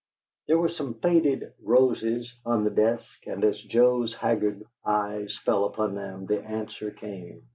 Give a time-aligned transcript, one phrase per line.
[0.47, 5.93] There were some faded roses on the desk, and as Joe's haggard eyes fell upon
[5.93, 7.43] them the answer came.